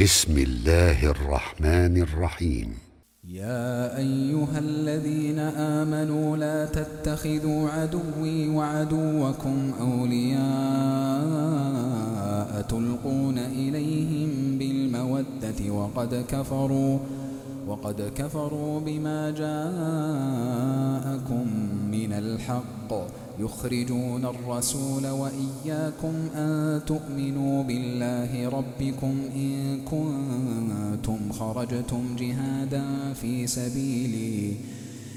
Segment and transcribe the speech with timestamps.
[0.00, 2.68] بسم الله الرحمن الرحيم.
[3.24, 5.38] يا أيها الذين
[5.78, 10.42] آمنوا لا تتخذوا عدوي وعدوكم أولياء
[12.68, 16.98] تلقون إليهم بالمودة وقد كفروا
[17.66, 20.36] وقد كفروا بما جاءكم
[21.90, 22.92] من الحق.
[23.38, 34.54] يخرجون الرسول وإياكم أن تؤمنوا بالله ربكم إن كنتم خرجتم جهادا في سبيلي.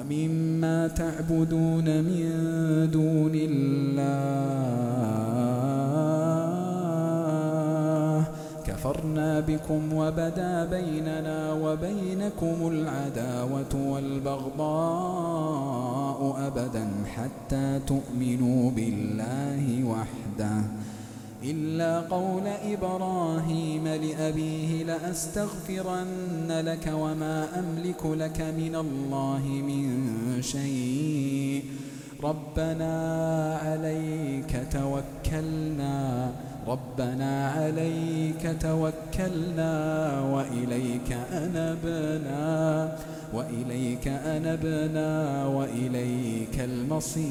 [0.00, 2.24] ومما تعبدون من
[2.92, 4.00] دون الله.
[8.66, 14.60] كفرنا بكم وبدا بيننا وبينكم العداوة والبغضاء
[16.46, 20.62] أبدا حتى تؤمنوا بالله وحده.
[21.44, 30.08] إلا قول إبراهيم لأبيه لأستغفرن لك وما أملك لك من الله من
[30.42, 31.64] شيء.
[32.22, 32.94] ربنا
[33.62, 36.32] عليك توكلنا
[36.66, 39.74] ربنا عليك توكلنا
[40.20, 42.96] وإليك أنبنا
[43.34, 47.30] وإليك أنبنا وإليك المصير.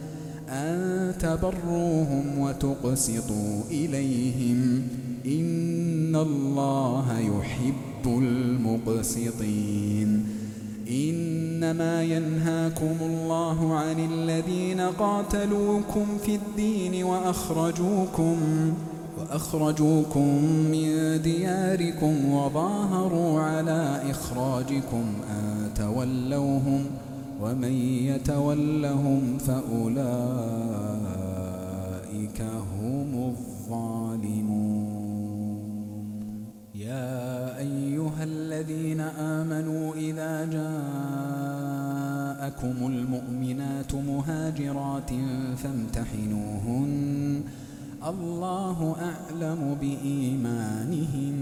[0.51, 4.87] أن تبروهم وتقسطوا إليهم
[5.25, 8.05] إن الله يحب
[8.85, 10.25] المقسطين.
[10.91, 18.37] إنما ينهاكم الله عن الذين قاتلوكم في الدين وأخرجوكم
[19.19, 26.85] وأخرجوكم من دياركم وظاهروا على إخراجكم أن تولوهم
[27.41, 27.73] ومن
[28.09, 29.99] يتولهم فأولئك
[32.81, 34.81] هم الظالمون.
[36.75, 40.87] يا أيها الذين آمنوا إذا جاءكم
[42.87, 45.11] المؤمنات مهاجرات
[45.63, 47.41] فامتحنوهن.
[48.07, 51.41] الله أعلم بإيمانهن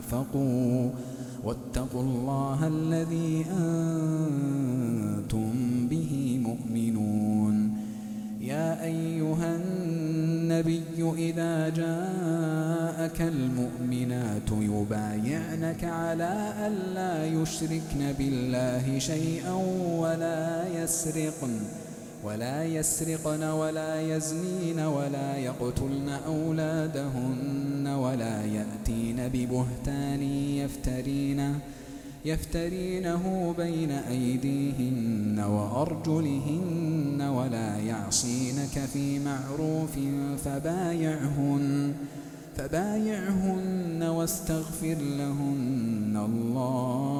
[0.00, 0.90] أنفقوا
[1.44, 5.52] واتقوا الله الذي أنتم
[5.90, 7.76] به مؤمنون.
[8.40, 19.54] يا أيها النبي إذا جاءك المؤمنات يبايعنك على ألا يشركن بالله شيئا
[20.00, 21.60] ولا يسرقن.
[22.24, 30.22] ولا يسرقن ولا يزنين ولا يقتلن أولادهن ولا يأتين ببهتان
[30.62, 31.58] يفترينه
[32.24, 39.98] يفترينه بين أيديهن وأرجلهن ولا يعصينك في معروف
[40.44, 41.94] فبايعهن
[42.56, 47.19] فبايعهن واستغفر لهن الله